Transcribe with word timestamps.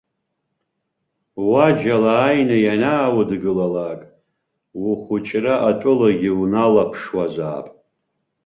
Уаџьал 1.49 2.03
ааины 2.19 2.57
ианааудгылалак, 2.65 4.01
ухәыҷра 4.87 5.55
атәылагьы 5.69 6.31
уналаԥшуазаап. 6.41 7.67